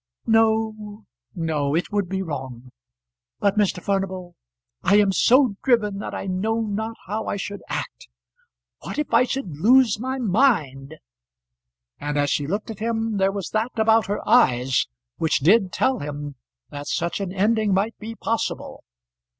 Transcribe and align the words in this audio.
"No, 0.25 1.05
no. 1.35 1.75
It 1.75 1.91
would 1.91 2.09
be 2.09 2.23
wrong. 2.23 2.71
But, 3.39 3.55
Mr. 3.55 3.83
Furnival, 3.83 4.33
I 4.81 4.95
am 4.95 5.11
so 5.11 5.57
driven 5.63 5.99
that 5.99 6.15
I 6.15 6.25
know 6.25 6.59
not 6.61 6.95
how 7.05 7.27
I 7.27 7.35
should 7.37 7.61
act. 7.69 8.07
What 8.79 8.97
if 8.97 9.13
I 9.13 9.25
should 9.25 9.57
lose 9.59 9.99
my 9.99 10.17
mind?" 10.17 10.95
And 11.99 12.17
as 12.17 12.31
she 12.31 12.47
looked 12.47 12.71
at 12.71 12.79
him 12.79 13.17
there 13.17 13.31
was 13.31 13.51
that 13.51 13.77
about 13.77 14.07
her 14.07 14.27
eyes 14.27 14.87
which 15.17 15.37
did 15.37 15.71
tell 15.71 15.99
him 15.99 16.33
that 16.71 16.87
such 16.87 17.19
an 17.19 17.31
ending 17.31 17.71
might 17.71 17.95
be 17.99 18.15
possible. 18.15 18.83